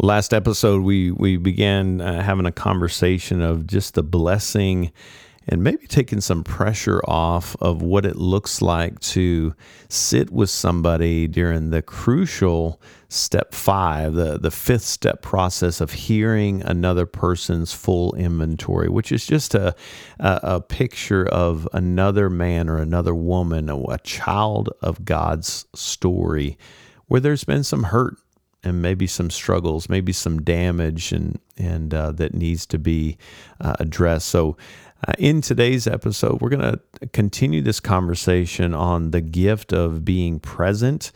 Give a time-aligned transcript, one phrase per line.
[0.00, 4.92] Last episode, we we began uh, having a conversation of just the blessing
[5.48, 9.56] and maybe taking some pressure off of what it looks like to
[9.88, 16.62] sit with somebody during the crucial step five, the, the fifth step process of hearing
[16.62, 19.74] another person's full inventory, which is just a,
[20.20, 26.56] a, a picture of another man or another woman, a child of God's story
[27.06, 28.16] where there's been some hurt
[28.64, 33.18] and maybe some struggles, maybe some damage, and and uh, that needs to be
[33.60, 34.28] uh, addressed.
[34.28, 34.56] So,
[35.06, 36.80] uh, in today's episode, we're going to
[37.12, 41.12] continue this conversation on the gift of being present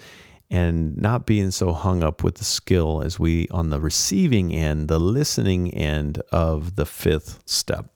[0.51, 4.89] and not being so hung up with the skill as we on the receiving end,
[4.89, 7.92] the listening end of the fifth step.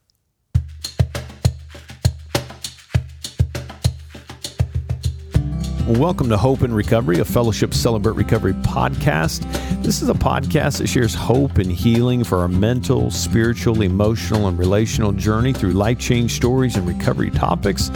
[5.86, 9.44] Welcome to Hope and Recovery, a Fellowship Celebrate Recovery podcast.
[9.84, 14.58] This is a podcast that shares hope and healing for our mental, spiritual, emotional, and
[14.58, 17.92] relational journey through life change stories and recovery topics,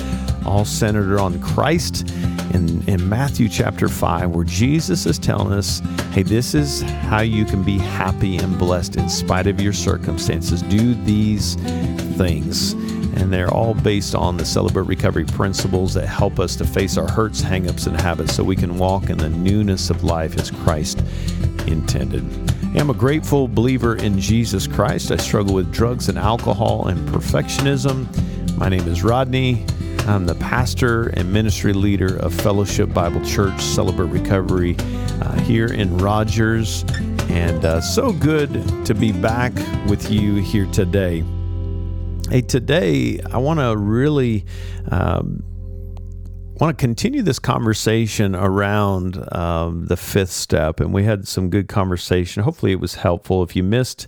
[0.47, 2.09] all centered on Christ.
[2.55, 5.81] In, in Matthew chapter 5, where Jesus is telling us,
[6.13, 10.63] hey, this is how you can be happy and blessed in spite of your circumstances.
[10.63, 11.57] Do these
[12.17, 12.77] things
[13.17, 17.09] and they're all based on the Celebrate Recovery principles that help us to face our
[17.09, 21.03] hurts, hangups, and habits so we can walk in the newness of life as Christ
[21.67, 22.25] intended.
[22.77, 25.11] I'm a grateful believer in Jesus Christ.
[25.11, 28.07] I struggle with drugs and alcohol and perfectionism.
[28.57, 29.67] My name is Rodney.
[30.07, 35.99] I'm the pastor and ministry leader of Fellowship Bible Church Celebrate Recovery uh, here in
[35.99, 36.85] Rogers.
[37.29, 38.53] And uh, so good
[38.87, 39.53] to be back
[39.89, 41.25] with you here today.
[42.31, 44.45] Hey, today I want to really
[44.89, 45.43] um,
[46.61, 51.67] want to continue this conversation around um, the fifth step, and we had some good
[51.67, 52.45] conversation.
[52.45, 53.43] Hopefully, it was helpful.
[53.43, 54.07] If you missed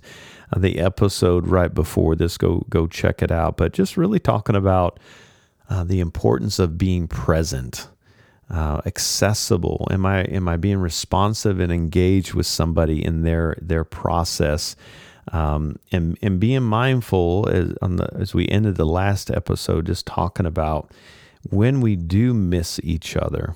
[0.53, 3.57] uh, the episode right before this, go go check it out.
[3.57, 5.01] But just really talking about
[5.69, 7.89] uh, the importance of being present.
[8.49, 9.85] Uh, accessible?
[9.91, 14.77] Am I am I being responsive and engaged with somebody in their their process?
[15.31, 20.05] Um, and and being mindful as on the as we ended the last episode, just
[20.05, 20.91] talking about
[21.49, 23.55] when we do miss each other.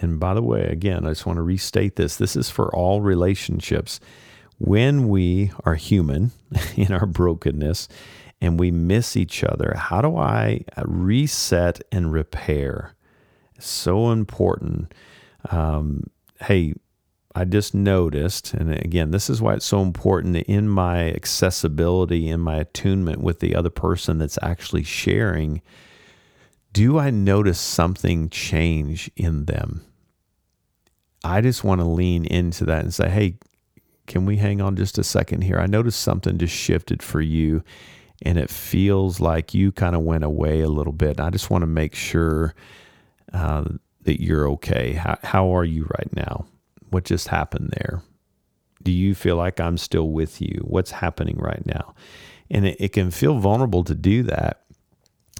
[0.00, 3.00] And by the way, again, I just want to restate this: this is for all
[3.00, 4.00] relationships.
[4.58, 6.32] When we are human
[6.76, 7.88] in our brokenness
[8.42, 12.94] and we miss each other, how do I reset and repair?
[13.64, 14.92] so important.
[15.50, 16.04] Um,
[16.40, 16.74] hey,
[17.32, 22.40] I just noticed, and again, this is why it's so important in my accessibility, in
[22.40, 25.62] my attunement with the other person that's actually sharing.
[26.72, 29.84] Do I notice something change in them?
[31.22, 33.38] I just want to lean into that and say, hey,
[34.08, 35.60] can we hang on just a second here?
[35.60, 37.62] I noticed something just shifted for you,
[38.22, 41.20] and it feels like you kind of went away a little bit.
[41.20, 42.56] I just want to make sure
[43.32, 43.66] uh,
[44.02, 44.94] that you're okay.
[44.94, 46.46] How, how are you right now?
[46.90, 48.02] What just happened there?
[48.82, 50.62] Do you feel like I'm still with you?
[50.64, 51.94] What's happening right now?
[52.50, 54.62] And it, it can feel vulnerable to do that.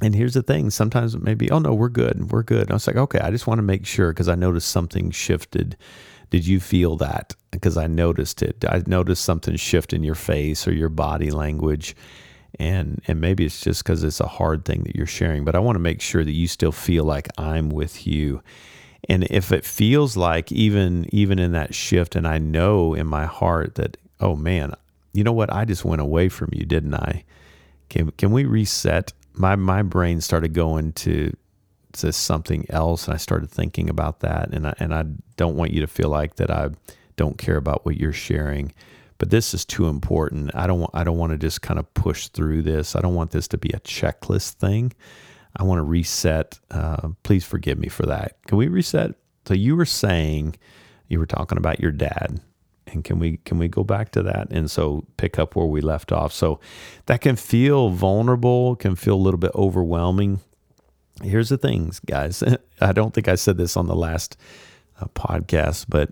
[0.03, 2.33] And here's the thing sometimes it may be, oh no, we're good.
[2.33, 2.62] We're good.
[2.62, 5.11] And I was like, okay, I just want to make sure because I noticed something
[5.11, 5.77] shifted.
[6.31, 7.34] Did you feel that?
[7.50, 8.65] Because I noticed it.
[8.67, 11.97] I noticed something shift in your face or your body language.
[12.59, 15.61] And and maybe it's just because it's a hard thing that you're sharing, but I
[15.61, 18.43] want to make sure that you still feel like I'm with you
[19.09, 23.27] and if it feels like even even in that shift and i know in my
[23.27, 24.75] heart that oh man
[25.12, 25.53] you know what?
[25.53, 27.25] I just went away from you didn't i?
[27.88, 29.12] Can can we reset?
[29.33, 31.37] My my brain started going to
[31.93, 35.05] to something else and i started thinking about that and i and i
[35.37, 36.69] don't want you to feel like that i
[37.17, 38.72] don't care about what you're sharing.
[39.19, 40.53] But this is too important.
[40.55, 42.94] I don't want i don't want to just kind of push through this.
[42.94, 44.93] I don't want this to be a checklist thing
[45.56, 46.59] I want to reset.
[46.71, 48.37] Uh, please forgive me for that.
[48.47, 49.15] Can we reset?
[49.47, 50.56] So you were saying
[51.09, 52.41] you were talking about your dad,
[52.87, 55.81] and can we can we go back to that and so pick up where we
[55.81, 56.32] left off?
[56.32, 56.61] So
[57.06, 60.41] that can feel vulnerable, can feel a little bit overwhelming.
[61.23, 62.43] Here's the things, guys.
[62.81, 64.37] I don't think I said this on the last
[65.00, 66.11] uh, podcast, but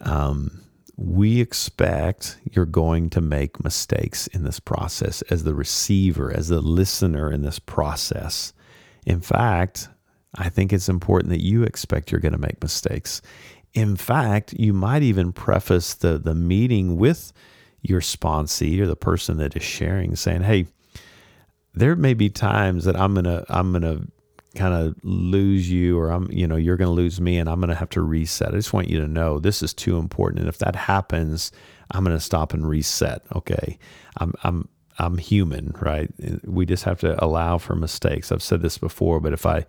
[0.00, 0.60] um,
[0.96, 6.60] we expect you're going to make mistakes in this process as the receiver, as the
[6.60, 8.52] listener in this process.
[9.04, 9.88] In fact,
[10.34, 13.20] I think it's important that you expect you're going to make mistakes.
[13.74, 17.32] In fact, you might even preface the, the meeting with
[17.82, 20.66] your sponsee or the person that is sharing, saying, Hey,
[21.76, 24.00] there may be times that I'm gonna I'm gonna
[24.56, 27.60] kind of lose you or I'm you know you're going to lose me and I'm
[27.60, 28.48] going to have to reset.
[28.48, 31.52] I just want you to know this is too important and if that happens,
[31.90, 33.22] I'm going to stop and reset.
[33.34, 33.78] Okay.
[34.18, 34.68] I'm, I'm,
[34.98, 36.10] I'm human, right?
[36.44, 38.32] We just have to allow for mistakes.
[38.32, 39.66] I've said this before, but if I,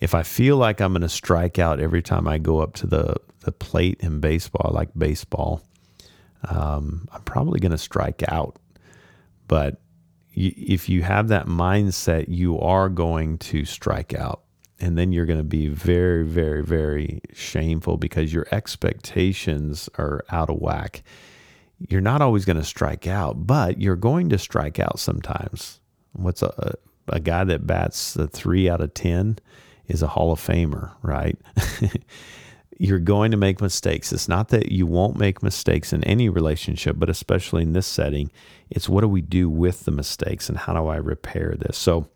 [0.00, 2.86] if I feel like I'm going to strike out every time I go up to
[2.86, 5.62] the, the plate in baseball, like baseball,
[6.48, 8.56] um, I'm probably going to strike out.
[9.48, 9.80] But
[10.36, 14.42] if you have that mindset, you are going to strike out.
[14.78, 20.50] And then you're going to be very, very, very shameful because your expectations are out
[20.50, 21.02] of whack.
[21.88, 25.80] You're not always going to strike out, but you're going to strike out sometimes.
[26.12, 26.74] What's a,
[27.08, 29.38] a guy that bats a three out of 10
[29.88, 31.38] is a Hall of Famer, right?
[32.78, 34.12] you're going to make mistakes.
[34.12, 38.30] It's not that you won't make mistakes in any relationship, but especially in this setting,
[38.70, 41.78] it's what do we do with the mistakes and how do I repair this?
[41.78, 42.08] So,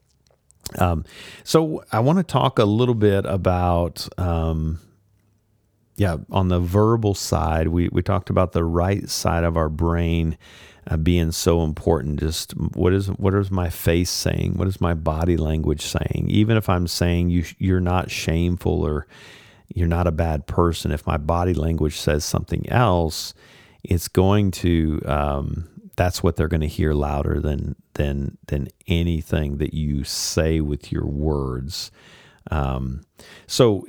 [0.78, 1.04] um,
[1.44, 4.80] so I want to talk a little bit about, um,
[5.96, 10.36] yeah, on the verbal side, we, we talked about the right side of our brain
[10.90, 12.20] uh, being so important.
[12.20, 14.54] Just what is what is my face saying?
[14.54, 16.26] What is my body language saying?
[16.28, 19.06] Even if I'm saying you you're not shameful or
[19.74, 20.90] you're not a bad person.
[20.90, 23.34] If my body language says something else,
[23.82, 29.58] it's going to um, that's what they're going to hear louder than than than anything
[29.58, 31.90] that you say with your words.
[32.50, 33.02] Um,
[33.46, 33.86] so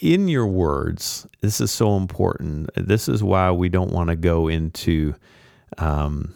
[0.00, 2.70] in your words, this is so important.
[2.76, 5.14] This is why we don't want to go into
[5.78, 6.34] um,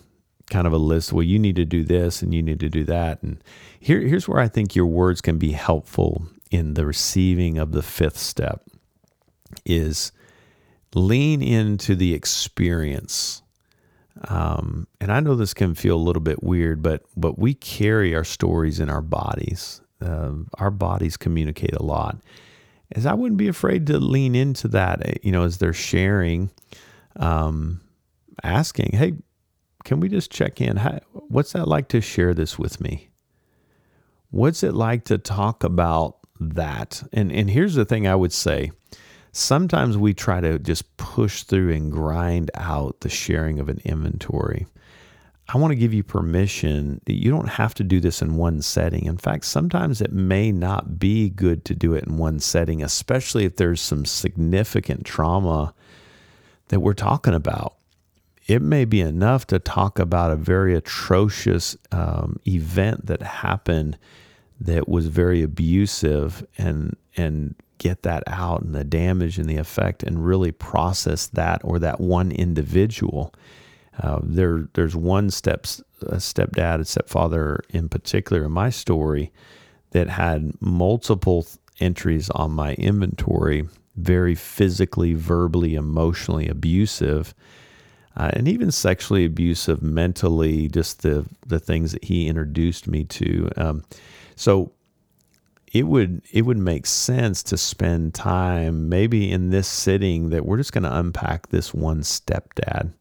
[0.50, 1.12] kind of a list.
[1.12, 3.22] Well, you need to do this and you need to do that.
[3.22, 3.42] And
[3.80, 7.82] here, here's where I think your words can be helpful in the receiving of the
[7.82, 8.62] fifth step
[9.64, 10.12] is
[10.94, 13.42] lean into the experience.
[14.26, 18.14] Um, and I know this can feel a little bit weird, but but we carry
[18.14, 19.80] our stories in our bodies.
[20.00, 22.18] Uh, our bodies communicate a lot.
[22.92, 26.50] As I wouldn't be afraid to lean into that, eh, you know, as they're sharing,
[27.16, 27.80] um,
[28.42, 29.14] asking, "Hey,
[29.84, 30.78] can we just check in?
[30.78, 33.10] How, what's that like to share this with me?
[34.30, 38.72] What's it like to talk about that?" And and here's the thing I would say
[39.32, 44.66] sometimes we try to just push through and grind out the sharing of an inventory.
[45.50, 48.60] I want to give you permission that you don't have to do this in one
[48.60, 49.06] setting.
[49.06, 53.46] In fact, sometimes it may not be good to do it in one setting, especially
[53.46, 55.72] if there's some significant trauma
[56.68, 57.76] that we're talking about.
[58.46, 63.98] It may be enough to talk about a very atrocious um, event that happened
[64.60, 70.02] that was very abusive and and get that out and the damage and the effect
[70.02, 73.32] and really process that or that one individual.
[74.00, 79.32] Uh, there, there's one steps, stepdad, a stepfather in particular in my story
[79.90, 83.66] that had multiple th- entries on my inventory,
[83.96, 87.34] very physically, verbally, emotionally abusive,
[88.16, 93.48] uh, and even sexually abusive mentally, just the, the things that he introduced me to.
[93.56, 93.84] Um,
[94.36, 94.72] so
[95.72, 100.56] it would it would make sense to spend time maybe in this sitting that we're
[100.56, 102.92] just going to unpack this one stepdad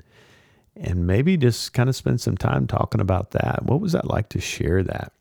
[0.76, 3.64] and maybe just kind of spend some time talking about that.
[3.64, 5.14] What was that like to share that?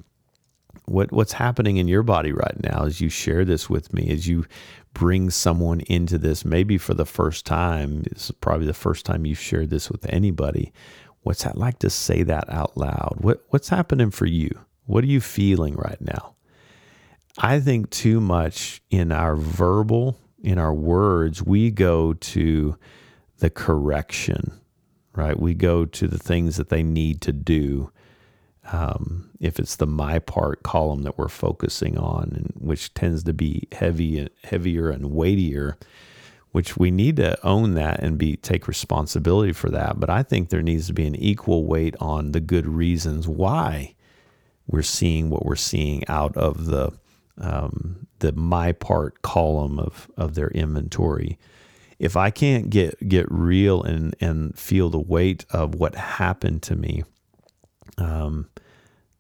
[0.87, 4.27] What what's happening in your body right now as you share this with me as
[4.27, 4.45] you
[4.93, 9.27] bring someone into this maybe for the first time this is probably the first time
[9.27, 10.73] you've shared this with anybody.
[11.23, 13.19] What's that like to say that out loud?
[13.21, 14.51] What what's happening for you?
[14.85, 16.36] What are you feeling right now
[17.39, 22.77] I think too much in our verbal, in our words, we go to
[23.39, 24.53] the correction,
[25.15, 25.39] right?
[25.39, 27.91] We go to the things that they need to do.
[28.73, 33.33] Um, if it's the my part column that we're focusing on, and which tends to
[33.33, 35.77] be heavy, heavier and weightier,
[36.53, 40.01] which we need to own that and be take responsibility for that.
[40.01, 43.95] But I think there needs to be an equal weight on the good reasons why
[44.67, 46.93] we're seeing what we're seeing out of the
[47.39, 51.39] um, the my part column of of their inventory.
[51.99, 56.77] If I can't get get real and and feel the weight of what happened to
[56.77, 57.05] me,
[57.99, 58.49] um,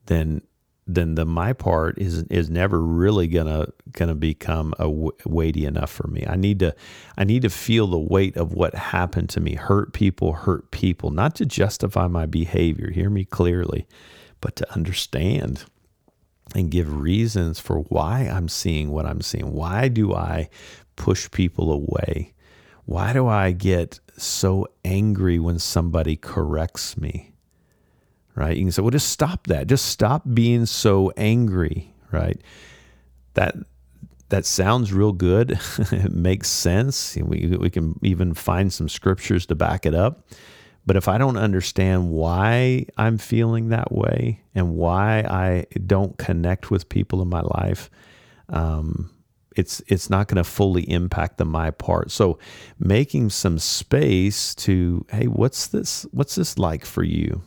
[0.06, 0.42] then
[0.86, 5.90] then the my part is is never really gonna gonna become a w- weighty enough
[5.90, 6.24] for me.
[6.26, 6.74] I need to
[7.18, 9.54] I need to feel the weight of what happened to me.
[9.54, 12.90] Hurt people, hurt people, not to justify my behavior.
[12.90, 13.86] Hear me clearly,
[14.40, 15.64] but to understand
[16.54, 19.52] and give reasons for why I'm seeing what I'm seeing.
[19.52, 20.48] Why do I
[20.94, 22.34] push people away?
[22.84, 27.32] Why do I get so angry when somebody corrects me?
[28.34, 28.56] Right?
[28.56, 29.66] You can say, well, just stop that.
[29.66, 32.40] Just stop being so angry, right?
[33.34, 33.56] That
[34.28, 35.58] that sounds real good.
[35.92, 37.16] it makes sense.
[37.16, 40.28] We, we can even find some scriptures to back it up.
[40.86, 46.70] But if I don't understand why I'm feeling that way and why I don't connect
[46.70, 47.90] with people in my life,
[48.48, 49.10] um,
[49.56, 52.12] it's it's not going to fully impact the my part.
[52.12, 52.38] So
[52.78, 56.06] making some space to hey, what's this?
[56.12, 57.42] What's this like for you?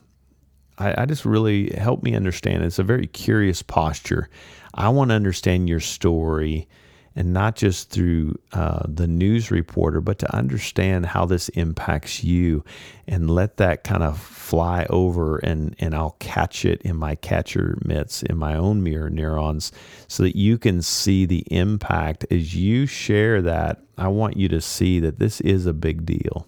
[0.78, 2.64] I, I just really help me understand.
[2.64, 4.30] It's a very curious posture.
[4.74, 6.68] I want to understand your story
[7.16, 12.64] and not just through uh, the news reporter, but to understand how this impacts you
[13.08, 17.78] and let that kind of fly over and, and I'll catch it in my catcher
[17.84, 19.72] mitts, in my own mirror neurons,
[20.08, 23.82] so that you can see the impact as you share that.
[23.98, 26.48] I want you to see that this is a big deal.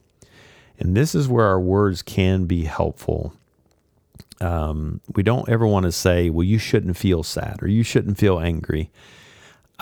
[0.79, 3.33] And this is where our words can be helpful.
[4.39, 8.17] Um, we don't ever want to say, well, you shouldn't feel sad or you shouldn't
[8.17, 8.89] feel angry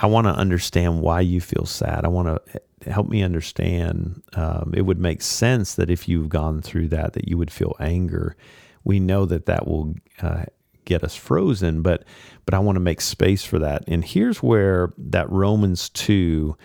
[0.02, 2.04] I want to understand why you feel sad.
[2.04, 4.22] I want to help me understand.
[4.32, 7.76] Um, it would make sense that if you've gone through that, that you would feel
[7.78, 8.34] anger.
[8.82, 10.44] We know that that will uh,
[10.86, 12.04] get us frozen, but
[12.46, 13.84] but I want to make space for that.
[13.86, 16.56] And here's where that Romans two,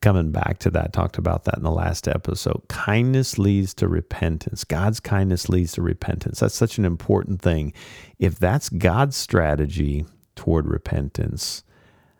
[0.00, 2.62] coming back to that, talked about that in the last episode.
[2.68, 4.62] Kindness leads to repentance.
[4.62, 6.38] God's kindness leads to repentance.
[6.38, 7.72] That's such an important thing.
[8.20, 11.64] If that's God's strategy toward repentance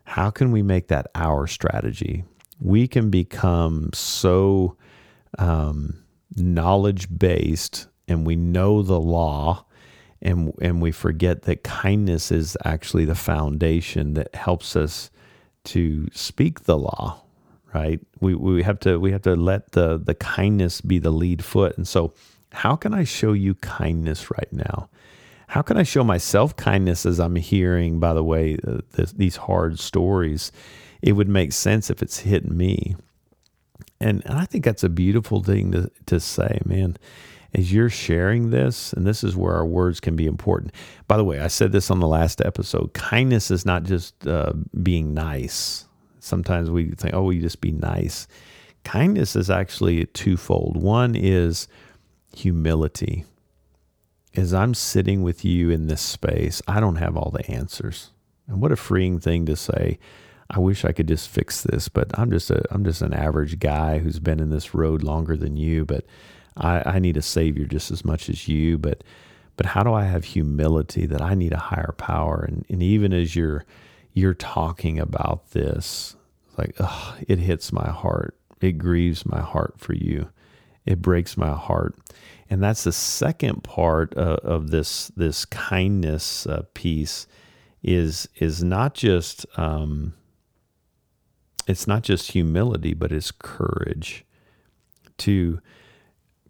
[0.07, 2.25] how can we make that our strategy?
[2.61, 4.77] We can become so
[5.39, 6.03] um,
[6.35, 9.65] knowledge based and we know the law
[10.23, 15.11] and and we forget that kindness is actually the foundation that helps us
[15.65, 17.23] to speak the law
[17.75, 18.01] right?
[18.21, 21.77] We we have to we have to let the the kindness be the lead foot.
[21.77, 22.15] And so
[22.53, 24.89] how can i show you kindness right now
[25.49, 29.37] how can I show myself kindness as I'm hearing, by the way, uh, this, these
[29.37, 30.51] hard stories?
[31.03, 32.97] It would make sense if it's hitting me.
[34.01, 36.97] And, and I think that's a beautiful thing to, to say, man.
[37.55, 40.73] As you're sharing this, and this is where our words can be important.
[41.09, 44.53] By the way, I said this on the last episode kindness is not just uh,
[44.83, 45.87] being nice.
[46.19, 48.27] Sometimes we think, oh, we just be nice.
[48.85, 50.77] Kindness is actually twofold.
[50.77, 51.67] One is
[52.35, 53.25] humility
[54.37, 58.11] as I'm sitting with you in this space, I don't have all the answers.
[58.47, 59.99] And what a freeing thing to say,
[60.51, 63.59] I wish I could just fix this, but I'm just a I'm just an average
[63.59, 66.05] guy who's been in this road longer than you, but
[66.57, 68.79] I, I need a savior just as much as you.
[68.79, 69.03] But
[69.57, 72.45] but how do I have humility that I need a higher power?
[72.47, 73.65] And and even as you're
[74.13, 76.15] you're talking about this,
[76.57, 78.39] like ugh, it hits my heart.
[78.61, 80.29] It grieves my heart for you.
[80.85, 81.97] It breaks my heart
[82.49, 87.27] and that's the second part of, of this this kindness uh, piece
[87.83, 90.15] is is not just um,
[91.67, 94.25] it's not just humility, but it's courage
[95.19, 95.61] to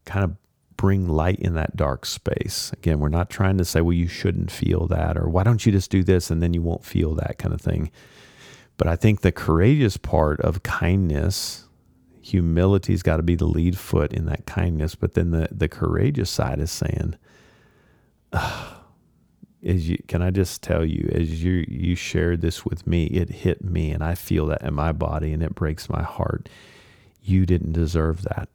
[0.04, 0.36] kind of
[0.76, 2.70] bring light in that dark space.
[2.72, 5.72] Again, we're not trying to say, well, you shouldn't feel that, or why don't you
[5.72, 7.90] just do this and then you won't feel that kind of thing.
[8.76, 11.65] But I think the courageous part of kindness
[12.26, 14.96] humility's got to be the lead foot in that kindness.
[14.96, 17.14] But then the, the courageous side is saying,
[19.64, 23.30] as you, can I just tell you, as you, you shared this with me, it
[23.30, 26.48] hit me and I feel that in my body and it breaks my heart.
[27.22, 28.48] You didn't deserve that.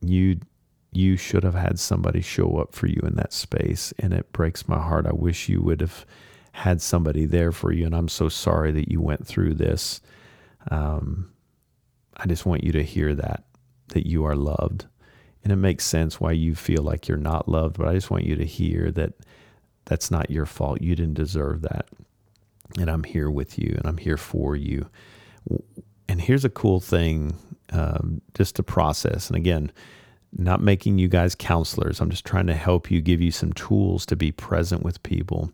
[0.00, 0.40] You,
[0.92, 4.66] you should have had somebody show up for you in that space and it breaks
[4.66, 5.06] my heart.
[5.06, 6.06] I wish you would have
[6.52, 7.84] had somebody there for you.
[7.84, 10.00] And I'm so sorry that you went through this.
[10.70, 11.32] Um,
[12.20, 13.44] I just want you to hear that,
[13.88, 14.86] that you are loved.
[15.42, 18.24] And it makes sense why you feel like you're not loved, but I just want
[18.24, 19.14] you to hear that
[19.86, 20.82] that's not your fault.
[20.82, 21.88] You didn't deserve that.
[22.78, 24.88] And I'm here with you and I'm here for you.
[26.08, 27.34] And here's a cool thing
[27.72, 29.28] um, just to process.
[29.28, 29.72] And again,
[30.36, 32.00] not making you guys counselors.
[32.00, 35.52] I'm just trying to help you, give you some tools to be present with people.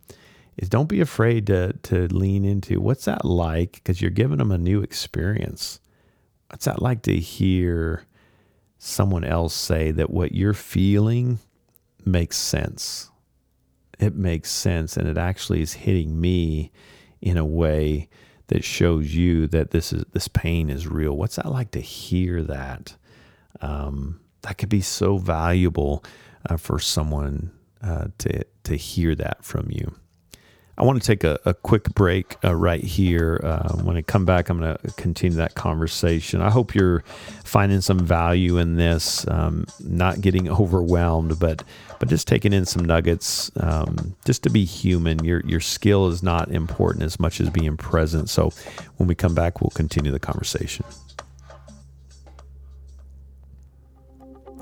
[0.57, 4.51] Is don't be afraid to to lean into what's that like because you're giving them
[4.51, 5.81] a new experience
[6.49, 8.05] what's that like to hear
[8.79, 11.39] someone else say that what you're feeling
[12.05, 13.11] makes sense?
[13.99, 16.71] It makes sense, and it actually is hitting me
[17.21, 18.09] in a way
[18.49, 21.17] that shows you that this is this pain is real.
[21.17, 22.97] What's that like to hear that?
[23.61, 26.05] Um, that could be so valuable
[26.49, 29.95] uh, for someone uh, to to hear that from you.
[30.79, 33.41] I want to take a, a quick break uh, right here.
[33.43, 36.43] Uh, when I come back, I'm going to continue that conversation.
[36.43, 37.03] I hope you're
[37.45, 41.63] finding some value in this, um, not getting overwhelmed, but
[41.99, 45.25] but just taking in some nuggets, um, just to be human.
[45.25, 48.29] Your your skill is not important as much as being present.
[48.29, 48.53] So
[48.99, 50.85] when we come back, we'll continue the conversation.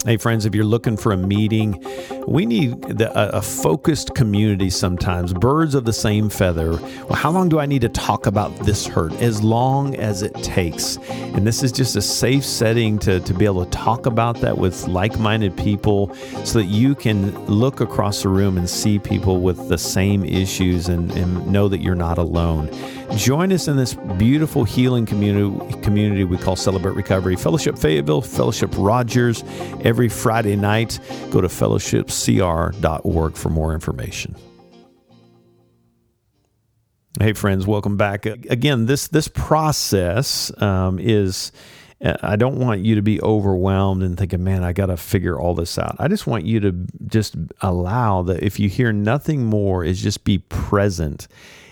[0.05, 1.83] Hey, friends, if you're looking for a meeting,
[2.29, 5.33] we need the, a, a, focused community sometimes.
[5.33, 6.73] Birds of the same feather.
[6.73, 9.15] Well, how long do I need to talk about this hurt?
[9.15, 10.99] As long as it takes.
[11.09, 14.59] And this is just a safe setting to, to be able to talk about that
[14.59, 19.41] with like minded people so that you can look across the room and see people
[19.41, 22.69] with the same issues and, and know that you're not alone.
[23.17, 27.37] Join us in this beautiful healing community, community we call Celebrate Recovery.
[27.37, 29.45] Fellowship Fayetteville, Fellowship Rogers,
[29.83, 30.99] every Friday night.
[31.31, 34.37] Go to fellowshipcr.org for more information.
[37.21, 38.27] Hey, friends, welcome back.
[38.27, 41.53] Again, this this process um, is.
[42.05, 45.39] Uh, I don't want you to be overwhelmed and thinking, man, I got to figure
[45.39, 45.95] all this out.
[46.01, 46.73] I just want you to
[47.07, 51.29] just allow that if you hear nothing more, is just be present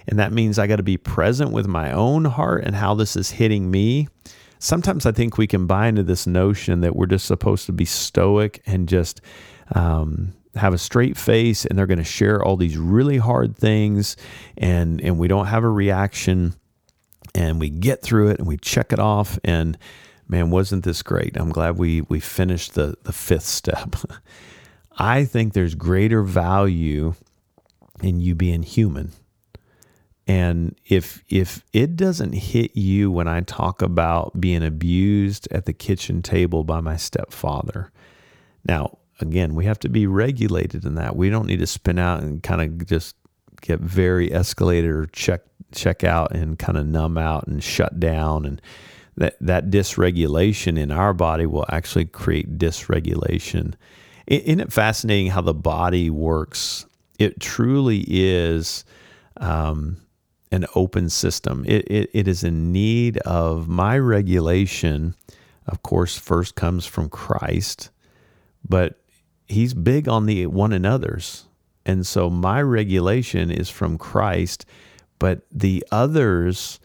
[0.06, 3.16] and that means I got to be present with my own heart and how this
[3.16, 4.08] is hitting me.
[4.62, 7.84] Sometimes I think we can buy into this notion that we're just supposed to be
[7.84, 9.20] stoic and just
[9.74, 14.16] um, have a straight face and they're going to share all these really hard things
[14.56, 16.54] and, and we don't have a reaction
[17.34, 19.76] and we get through it and we check it off and
[20.28, 21.36] man wasn't this great?
[21.36, 23.96] I'm glad we we finished the the fifth step.
[24.96, 27.14] I think there's greater value
[28.00, 29.10] in you being human
[30.26, 35.72] and if if it doesn't hit you when I talk about being abused at the
[35.72, 37.90] kitchen table by my stepfather,
[38.64, 41.16] now again, we have to be regulated in that.
[41.16, 43.16] We don't need to spin out and kind of just
[43.60, 48.44] get very escalated or check check out and kind of numb out and shut down
[48.44, 48.60] and
[49.16, 53.74] that that dysregulation in our body will actually create dysregulation.
[54.26, 56.86] Isn't it fascinating how the body works?
[57.18, 58.84] It truly is
[59.36, 59.98] um,
[60.52, 61.64] an open system.
[61.66, 65.16] It, it, it is in need of my regulation.
[65.66, 67.90] Of course, first comes from Christ,
[68.68, 69.00] but
[69.48, 71.46] he's big on the one another's.
[71.84, 74.66] And so my regulation is from Christ,
[75.18, 76.78] but the others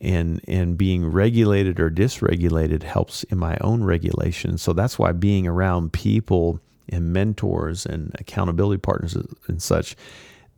[0.00, 4.58] and in being regulated or dysregulated helps in my own regulation.
[4.58, 9.96] So that's why being around people and mentors and accountability partners and such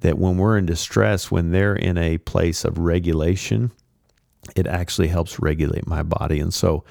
[0.01, 3.73] that when we're in distress, when they're in a place of regulation,
[4.55, 6.41] it actually helps regulate my body.
[6.41, 6.85] And so,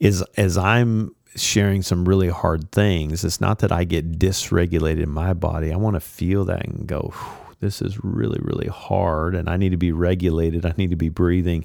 [0.00, 5.10] is as I'm sharing some really hard things, it's not that I get dysregulated in
[5.10, 5.72] my body.
[5.72, 7.14] I want to feel that and go,
[7.60, 10.66] this is really, really hard, and I need to be regulated.
[10.66, 11.64] I need to be breathing.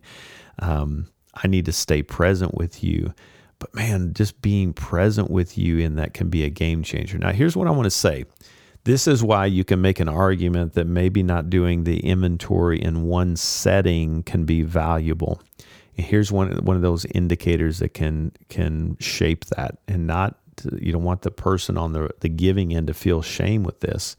[0.60, 3.14] Um, I need to stay present with you.
[3.60, 7.18] But man, just being present with you in that can be a game changer.
[7.18, 8.26] Now, here's what I want to say
[8.88, 13.04] this is why you can make an argument that maybe not doing the inventory in
[13.04, 15.42] one setting can be valuable.
[15.98, 20.40] And here's one one of those indicators that can can shape that and not
[20.80, 24.16] you don't want the person on the the giving end to feel shame with this.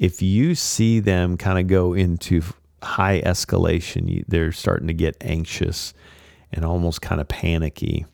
[0.00, 2.42] If you see them kind of go into
[2.82, 5.94] high escalation, they're starting to get anxious
[6.52, 8.06] and almost kind of panicky,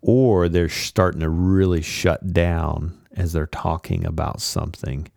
[0.00, 5.08] or they're starting to really shut down as they're talking about something.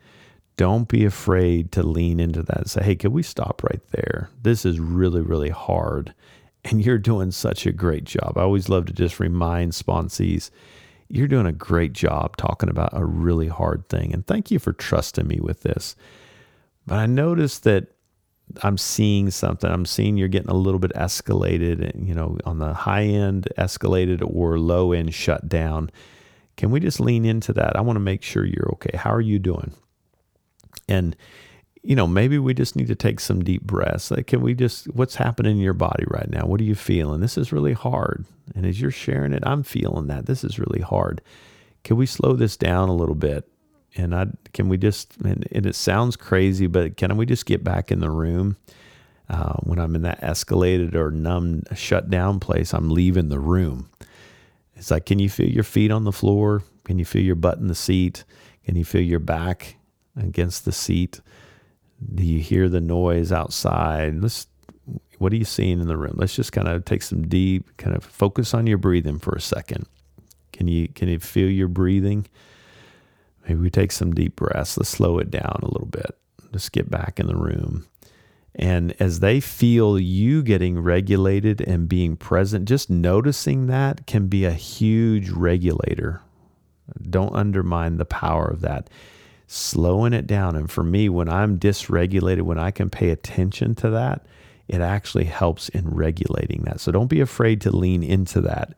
[0.58, 4.29] Don't be afraid to lean into that and say, hey, can we stop right there?
[4.41, 6.13] This is really, really hard.
[6.63, 8.38] And you're doing such a great job.
[8.38, 10.49] I always love to just remind sponsees,
[11.10, 14.13] you're doing a great job talking about a really hard thing.
[14.13, 15.95] And thank you for trusting me with this.
[16.88, 17.88] But I noticed that
[18.63, 19.69] I'm seeing something.
[19.69, 24.23] I'm seeing you're getting a little bit escalated, you know, on the high end escalated
[24.25, 25.91] or low end shut down.
[26.57, 27.75] Can we just lean into that?
[27.75, 28.97] I want to make sure you're okay.
[28.97, 29.73] How are you doing?
[30.87, 31.15] And
[31.85, 34.09] you know, maybe we just need to take some deep breaths.
[34.09, 36.47] Like, can we just, what's happening in your body right now?
[36.47, 37.21] What are you feeling?
[37.21, 38.25] This is really hard.
[38.55, 40.25] And as you're sharing it, I'm feeling that.
[40.25, 41.21] This is really hard.
[41.83, 43.47] Can we slow this down a little bit?
[43.95, 47.63] And I, can we just, and, and it sounds crazy, but can we just get
[47.63, 48.57] back in the room?
[49.29, 53.89] Uh, when I'm in that escalated or numb, shut down place, I'm leaving the room.
[54.75, 56.63] It's like, can you feel your feet on the floor?
[56.83, 58.23] Can you feel your butt in the seat?
[58.65, 59.77] Can you feel your back
[60.17, 61.21] against the seat?
[62.13, 64.21] Do you hear the noise outside?
[64.21, 64.47] Let's,
[65.17, 66.15] what are you seeing in the room?
[66.17, 69.41] Let's just kind of take some deep, kind of focus on your breathing for a
[69.41, 69.88] second.
[70.51, 72.27] Can you can you feel your breathing?
[73.43, 74.77] Maybe we take some deep breaths.
[74.77, 76.17] Let's slow it down a little bit.
[76.53, 77.85] Just get back in the room.
[78.57, 84.45] And as they feel you getting regulated and being present, just noticing that can be
[84.45, 86.21] a huge regulator.
[87.01, 88.89] Don't undermine the power of that.
[89.47, 90.55] Slowing it down.
[90.55, 94.25] And for me, when I'm dysregulated, when I can pay attention to that,
[94.67, 96.79] it actually helps in regulating that.
[96.79, 98.73] So don't be afraid to lean into that.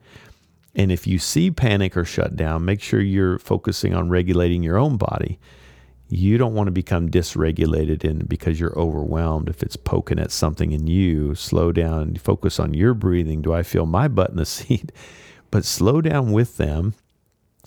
[0.76, 4.98] And if you see panic or shutdown, make sure you're focusing on regulating your own
[4.98, 5.40] body.
[6.10, 9.50] You don't want to become dysregulated in because you're overwhelmed.
[9.50, 13.42] If it's poking at something in you, slow down, focus on your breathing.
[13.42, 14.92] Do I feel my butt in the seat?
[15.52, 16.94] But slow down with them.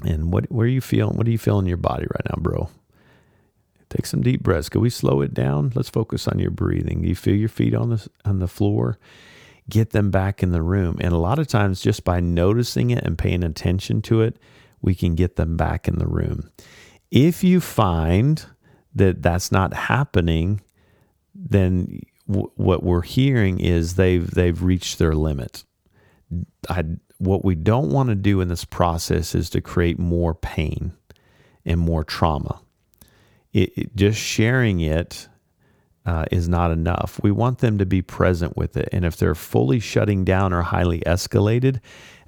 [0.05, 1.17] And what where are you feeling?
[1.17, 2.71] What do you feel in your body right now, bro?
[3.91, 4.69] Take some deep breaths.
[4.71, 5.73] Can we slow it down?
[5.75, 7.03] Let's focus on your breathing.
[7.03, 8.99] Do you feel your feet on the on the floor?
[9.69, 10.97] Get them back in the room.
[11.01, 14.37] And a lot of times just by noticing it and paying attention to it,
[14.81, 16.51] we can get them back in the room.
[17.11, 18.45] If you find
[18.95, 20.61] that that's not happening,
[21.35, 25.65] then w- what we're hearing is they've they've reached their limit.
[26.69, 26.85] I,
[27.19, 30.93] what we don't want to do in this process is to create more pain
[31.67, 32.61] and more trauma
[33.53, 35.29] it, it, just sharing it
[36.07, 37.21] uh, is not enough.
[37.23, 38.89] We want them to be present with it.
[38.93, 41.81] And if they're fully shutting down or highly escalated,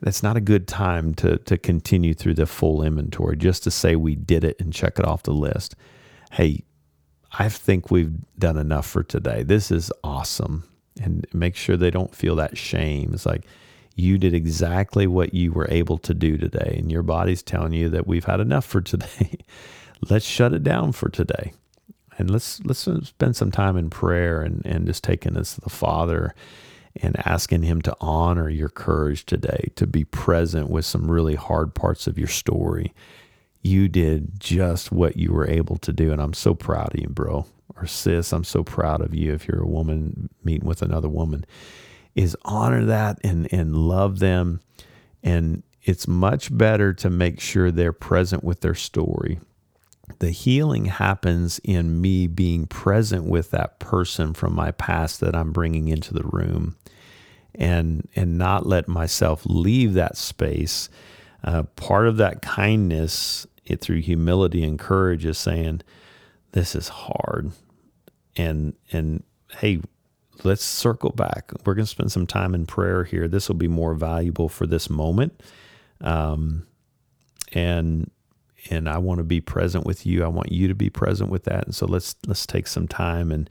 [0.02, 3.94] that's not a good time to, to continue through the full inventory just to say
[3.94, 5.76] we did it and check it off the list.
[6.32, 6.64] Hey,
[7.38, 9.44] I think we've done enough for today.
[9.44, 10.68] This is awesome.
[11.00, 13.12] And make sure they don't feel that shame.
[13.14, 13.46] It's like
[13.94, 17.88] you did exactly what you were able to do today, and your body's telling you
[17.90, 19.38] that we've had enough for today.
[20.10, 21.52] let's shut it down for today.
[22.18, 25.70] And let's let's spend some time in prayer and, and just taking this to the
[25.70, 26.34] Father
[27.00, 31.74] and asking him to honor your courage today, to be present with some really hard
[31.74, 32.92] parts of your story.
[33.62, 36.12] You did just what you were able to do.
[36.12, 37.46] And I'm so proud of you, bro.
[37.76, 41.44] Or sis, I'm so proud of you if you're a woman meeting with another woman.
[42.14, 44.60] Is honor that and, and love them.
[45.22, 49.40] And it's much better to make sure they're present with their story
[50.22, 55.50] the healing happens in me being present with that person from my past that I'm
[55.50, 56.76] bringing into the room
[57.56, 60.88] and and not let myself leave that space.
[61.42, 65.80] Uh, part of that kindness it, through humility and courage is saying
[66.52, 67.50] this is hard.
[68.36, 69.24] And and
[69.56, 69.80] hey
[70.44, 71.50] let's circle back.
[71.66, 73.26] We're going to spend some time in prayer here.
[73.26, 75.42] This will be more valuable for this moment.
[76.00, 76.64] Um,
[77.52, 78.08] and
[78.70, 80.24] and I want to be present with you.
[80.24, 81.64] I want you to be present with that.
[81.64, 83.48] And so let's let's take some time and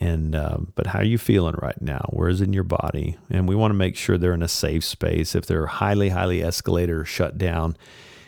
[0.00, 2.08] and uh, but how are you feeling right now?
[2.10, 3.16] Where is in your body?
[3.30, 5.34] And we want to make sure they're in a safe space.
[5.34, 7.76] If they're highly highly escalated or shut down,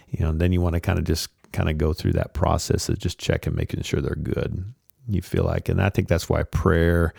[0.09, 2.89] you know, then you want to kind of just kind of go through that process
[2.89, 4.73] of just checking, making sure they're good.
[5.09, 7.13] You feel like, and I think that's why prayer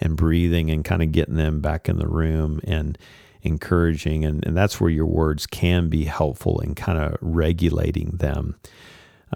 [0.00, 2.98] and breathing and kind of getting them back in the room and
[3.46, 8.56] encouraging, and, and that's where your words can be helpful in kind of regulating them.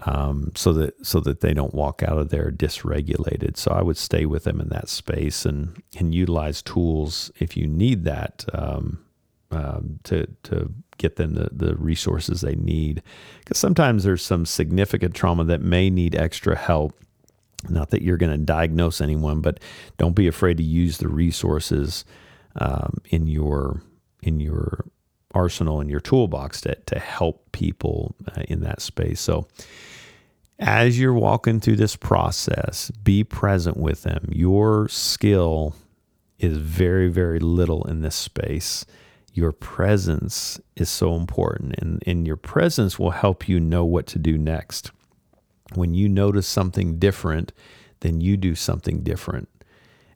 [0.05, 3.57] Um, so that so that they don't walk out of there dysregulated.
[3.57, 7.67] So I would stay with them in that space and and utilize tools if you
[7.67, 9.03] need that um,
[9.51, 13.03] um, to to get them the, the resources they need.
[13.39, 16.97] Because sometimes there's some significant trauma that may need extra help.
[17.69, 19.59] Not that you're going to diagnose anyone, but
[19.97, 22.05] don't be afraid to use the resources
[22.55, 23.81] um, in your
[24.21, 24.85] in your
[25.33, 29.19] arsenal in your toolbox to, to help people uh, in that space.
[29.19, 29.47] So,
[30.59, 34.29] as you're walking through this process, be present with them.
[34.31, 35.75] Your skill
[36.37, 38.85] is very, very little in this space.
[39.33, 44.19] Your presence is so important, and, and your presence will help you know what to
[44.19, 44.91] do next.
[45.73, 47.53] When you notice something different,
[48.01, 49.49] then you do something different.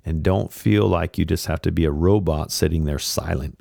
[0.03, 3.57] And don't feel like you just have to be a robot sitting there silent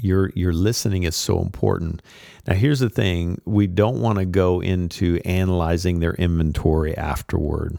[0.00, 2.02] your your listening is so important.
[2.46, 7.78] Now here's the thing, we don't want to go into analyzing their inventory afterward.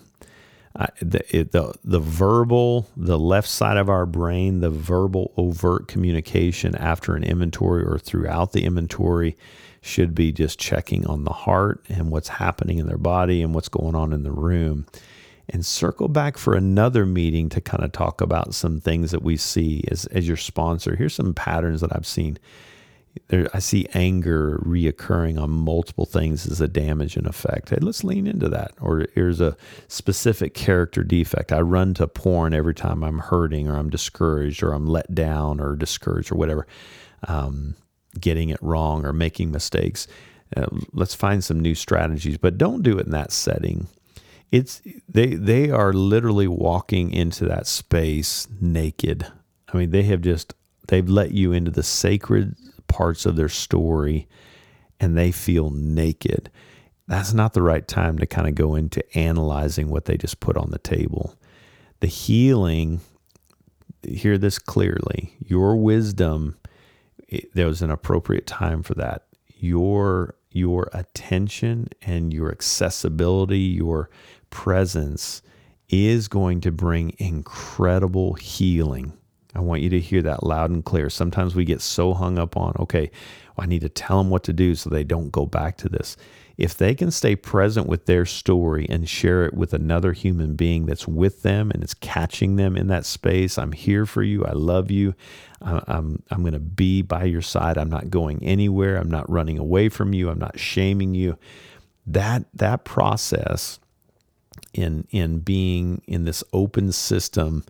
[0.76, 5.88] Uh, the, it, the the verbal, the left side of our brain, the verbal overt
[5.88, 9.38] communication after an inventory or throughout the inventory
[9.82, 13.70] should be just checking on the heart and what's happening in their body and what's
[13.70, 14.86] going on in the room
[15.50, 19.38] and circle back for another meeting to kind of talk about some things that we
[19.38, 20.96] see as, as your sponsor.
[20.96, 22.40] Here's some patterns that I've seen.
[23.28, 27.70] There, I see anger reoccurring on multiple things as a damage and effect.
[27.70, 28.72] Hey, let's lean into that.
[28.82, 29.56] Or here's a
[29.88, 31.54] specific character defect.
[31.54, 35.62] I run to porn every time I'm hurting or I'm discouraged or I'm let down
[35.62, 36.68] or discouraged or whatever,
[37.28, 37.76] um,
[38.20, 40.08] getting it wrong or making mistakes.
[40.58, 43.88] Uh, let's find some new strategies, but don't do it in that setting
[44.52, 49.28] it's they they are literally walking into that space naked.
[49.74, 50.54] I mean, they have just
[50.88, 52.56] they've let you into the sacred
[52.88, 54.28] parts of their story
[55.00, 56.50] and they feel naked.
[57.08, 60.58] That's not the right time to kind of go into analyzing what they just put
[60.58, 61.36] on the table.
[62.00, 63.02] The healing,
[64.04, 66.58] hear this clearly, your wisdom
[67.54, 69.24] there was an appropriate time for that.
[69.66, 74.10] Your your attention and your accessibility, your
[74.50, 75.42] presence
[75.90, 79.12] is going to bring incredible healing.
[79.54, 81.10] I want you to hear that loud and clear.
[81.10, 83.12] Sometimes we get so hung up on, okay,
[83.56, 85.90] well, I need to tell them what to do so they don't go back to
[85.90, 86.16] this.
[86.58, 90.86] If they can stay present with their story and share it with another human being
[90.86, 94.46] that's with them and it's catching them in that space, I'm here for you.
[94.46, 95.16] I love you.
[95.62, 97.78] I'm, I'm going to be by your side.
[97.78, 98.98] I'm not going anywhere.
[98.98, 100.30] I'm not running away from you.
[100.30, 101.38] I'm not shaming you.
[102.08, 103.80] That, that process
[104.74, 107.64] in in being in this open system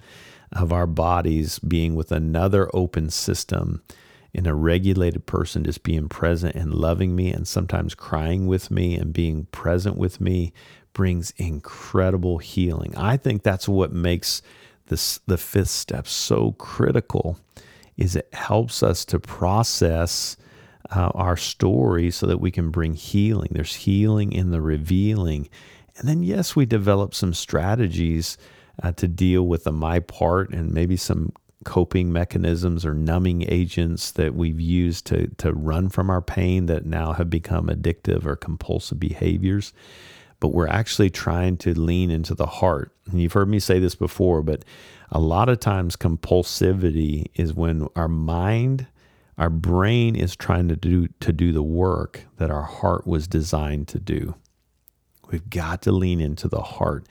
[0.52, 3.82] of our bodies being with another open system
[4.36, 8.96] in a regulated person just being present and loving me and sometimes crying with me
[8.96, 10.54] and being present with me
[10.94, 12.94] brings incredible healing.
[12.96, 14.42] I think that's what makes
[14.88, 17.40] this the fifth step so critical
[17.98, 20.38] is it helps us to process
[20.92, 23.50] uh, our story so that we can bring healing.
[23.52, 25.50] There's healing in the revealing
[25.98, 28.38] and then, yes, we develop some strategies
[28.84, 31.32] uh, to deal with the my part and maybe some
[31.66, 36.86] coping mechanisms or numbing agents that we've used to, to run from our pain that
[36.86, 39.74] now have become addictive or compulsive behaviors.
[40.40, 42.92] But we're actually trying to lean into the heart.
[43.12, 44.64] And you've heard me say this before, but
[45.12, 48.88] a lot of times compulsivity is when our mind,
[49.38, 53.88] our brain is trying to do to do the work that our heart was designed
[53.90, 54.36] to do.
[55.32, 57.08] We've got to lean into the heart.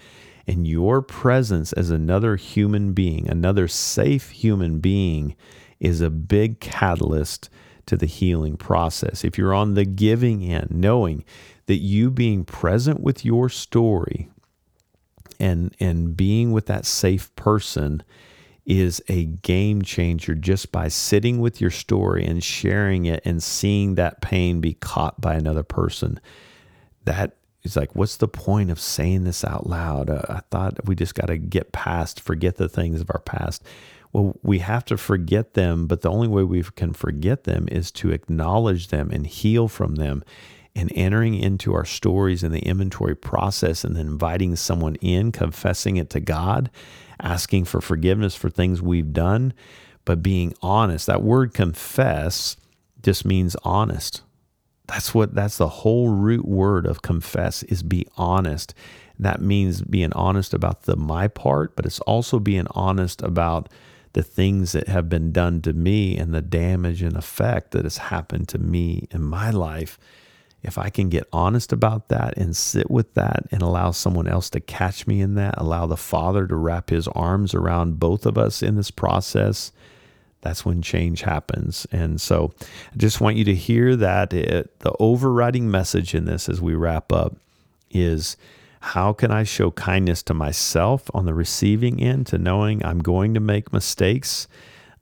[0.46, 5.36] And your presence as another human being, another safe human being,
[5.80, 7.48] is a big catalyst
[7.86, 9.24] to the healing process.
[9.24, 11.24] If you're on the giving end, knowing
[11.66, 14.28] that you being present with your story
[15.40, 18.02] and, and being with that safe person
[18.66, 23.94] is a game changer just by sitting with your story and sharing it and seeing
[23.94, 26.18] that pain be caught by another person.
[27.04, 30.10] That he's like, what's the point of saying this out loud?
[30.10, 33.64] Uh, I thought we just got to get past, forget the things of our past.
[34.12, 37.90] Well, we have to forget them, but the only way we can forget them is
[37.92, 40.22] to acknowledge them and heal from them
[40.76, 45.96] and entering into our stories and the inventory process and then inviting someone in, confessing
[45.96, 46.70] it to God,
[47.20, 49.54] asking for forgiveness for things we've done,
[50.04, 51.06] but being honest.
[51.06, 52.56] That word confess
[53.02, 54.22] just means honest.
[54.86, 58.74] That's what that's the whole root word of confess is be honest.
[59.18, 63.68] That means being honest about the my part, but it's also being honest about
[64.12, 67.96] the things that have been done to me and the damage and effect that has
[67.96, 69.98] happened to me in my life.
[70.62, 74.48] If I can get honest about that and sit with that and allow someone else
[74.50, 78.38] to catch me in that, allow the Father to wrap his arms around both of
[78.38, 79.72] us in this process,
[80.44, 81.86] that's when change happens.
[81.90, 82.52] And so
[82.92, 86.74] I just want you to hear that it, the overriding message in this as we
[86.74, 87.34] wrap up
[87.90, 88.36] is
[88.80, 93.32] how can I show kindness to myself on the receiving end to knowing I'm going
[93.32, 94.46] to make mistakes?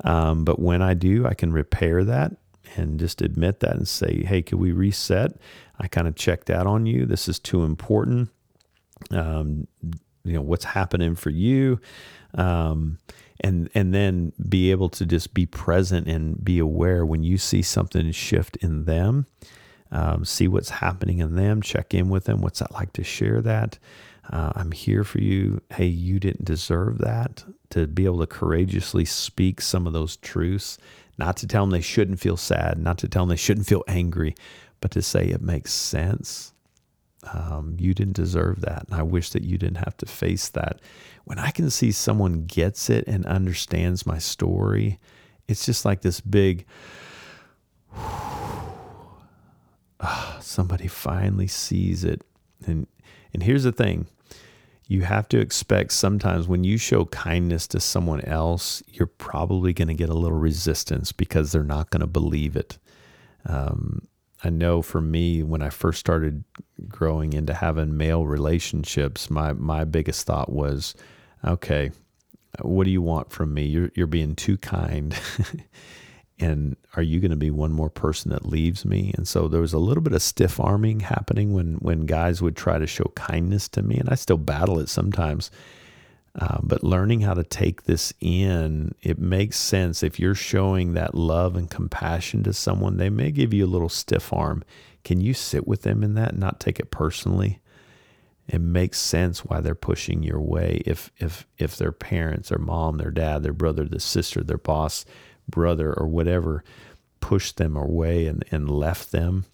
[0.05, 2.37] Um, but when I do, I can repair that
[2.77, 5.33] and just admit that and say, hey, can we reset?
[5.81, 7.05] I kind of checked out on you.
[7.05, 8.31] This is too important.
[9.11, 9.67] Um,
[10.25, 11.81] you know, what's happening for you?
[12.35, 12.99] Um,
[13.43, 17.63] and and then be able to just be present and be aware when you see
[17.63, 19.27] something shift in them
[19.91, 22.41] um, see what's happening in them check in with them.
[22.41, 23.79] What's that like to share that?
[24.31, 25.61] Uh, i'm here for you.
[25.71, 27.45] Hey you didn't deserve that.
[27.71, 30.79] To be able to courageously speak some of those truths
[31.19, 33.85] not to tell them they shouldn't feel sad not to tell them they shouldn't feel
[33.87, 34.35] angry
[34.81, 36.52] but to say it makes sense
[37.25, 38.85] um, you didn't deserve that.
[38.89, 40.81] And I wish that you didn't have to face that.
[41.25, 44.99] When I can see someone gets it and understands my story,
[45.49, 46.67] it's just like this big,
[50.01, 52.23] uh, somebody finally sees it.
[52.67, 52.87] And,
[53.33, 54.07] and here's the thing
[54.89, 59.89] you have to expect sometimes when you show kindness to someone else, you're probably going
[59.89, 62.79] to get a little resistance because they're not going to believe it.
[63.47, 64.03] Um,
[64.45, 66.45] I know for me, when I first started
[66.89, 70.95] growing into having male relationships, my my biggest thought was,
[71.45, 71.93] okay,
[72.61, 73.67] what do you want from me?
[73.67, 75.15] You're you're being too kind.
[76.39, 79.13] and are you going to be one more person that leaves me?
[79.17, 82.57] And so there was a little bit of stiff arming happening when when guys would
[82.57, 85.51] try to show kindness to me, and I still battle it sometimes.
[86.35, 90.03] Uh, but learning how to take this in, it makes sense.
[90.03, 93.91] If you're showing that love and compassion to someone, they may give you a little
[93.91, 94.65] stiff arm.
[95.05, 97.61] Can you sit with them in that and not take it personally?
[98.49, 100.83] It makes sense why they're pushing your way.
[100.87, 105.05] If if if their parents, their mom, their dad, their brother, their sister, their boss,
[105.49, 106.65] brother, or whatever,
[107.21, 109.45] pushed them away and, and left them,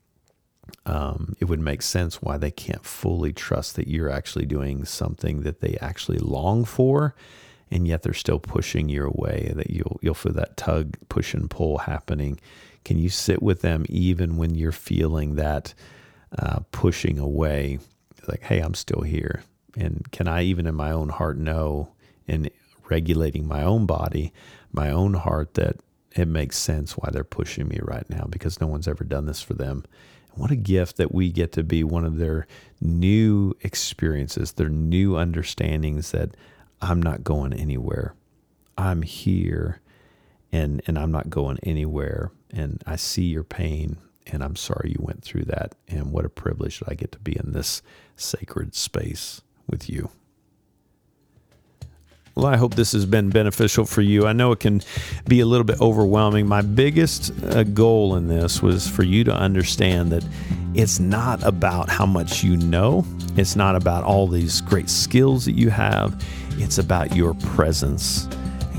[0.89, 5.43] um, it would make sense why they can't fully trust that you're actually doing something
[5.43, 7.15] that they actually long for,
[7.71, 9.53] and yet they're still pushing you away.
[9.55, 12.41] That you'll you'll feel that tug, push and pull happening.
[12.87, 15.75] Can you sit with them even when you're feeling that
[16.39, 17.81] uh, pushing away?
[18.27, 19.43] Like, hey, I'm still here,
[19.77, 21.91] and can I even in my own heart know
[22.27, 22.49] in
[22.89, 24.33] regulating my own body,
[24.73, 25.77] my own heart that
[26.17, 29.43] it makes sense why they're pushing me right now because no one's ever done this
[29.43, 29.85] for them
[30.39, 32.47] what a gift that we get to be one of their
[32.81, 36.31] new experiences, their new understandings that
[36.81, 38.15] I'm not going anywhere.
[38.77, 39.81] I'm here
[40.53, 45.05] and and I'm not going anywhere and I see your pain and I'm sorry you
[45.05, 47.83] went through that and what a privilege that I get to be in this
[48.17, 50.11] sacred space with you.
[52.39, 54.25] Well, I hope this has been beneficial for you.
[54.25, 54.81] I know it can
[55.27, 56.47] be a little bit overwhelming.
[56.47, 60.25] My biggest uh, goal in this was for you to understand that
[60.73, 63.05] it's not about how much you know,
[63.37, 66.25] it's not about all these great skills that you have,
[66.59, 68.29] it's about your presence.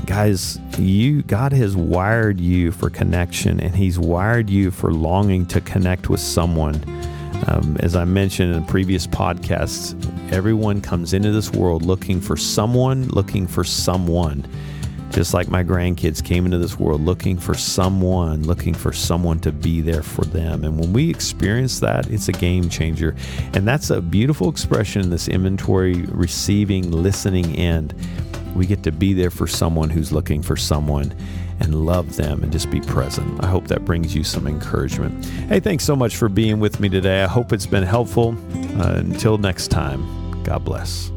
[0.06, 5.60] Guys, you God has wired you for connection and he's wired you for longing to
[5.60, 6.82] connect with someone
[7.46, 9.94] um, as I mentioned in previous podcasts,
[10.32, 14.46] everyone comes into this world looking for someone, looking for someone.
[15.10, 19.50] Just like my grandkids came into this world looking for someone, looking for someone to
[19.50, 20.64] be there for them.
[20.64, 23.16] And when we experience that, it's a game changer.
[23.54, 27.92] And that's a beautiful expression in this inventory receiving, listening end.
[28.54, 31.12] We get to be there for someone who's looking for someone
[31.58, 33.42] and love them and just be present.
[33.42, 35.24] I hope that brings you some encouragement.
[35.24, 37.22] Hey, thanks so much for being with me today.
[37.22, 38.36] I hope it's been helpful.
[38.80, 41.12] Uh, until next time, God bless.